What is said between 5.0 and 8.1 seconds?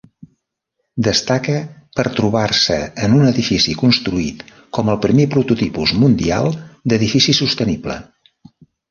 primer prototipus mundial d'edifici sostenible.